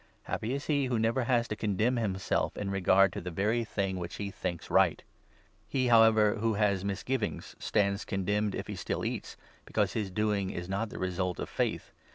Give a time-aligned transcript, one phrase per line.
[0.23, 3.97] Happy is he who never has to condemn himself in regard to the very thing
[3.97, 5.03] which he thinks right!
[5.67, 10.09] He, however, who has mis 23 givings stands condemned if he still eats, because his
[10.09, 11.91] doing so is not the result of faith.